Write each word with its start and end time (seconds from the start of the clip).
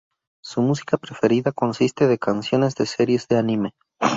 Su 0.43 0.63
música 0.63 0.97
preferida 0.97 1.51
consiste 1.51 2.07
de 2.07 2.17
canciones 2.17 2.73
de 2.73 2.87
series 2.87 3.27
de 3.27 3.37
Anime. 3.37 3.75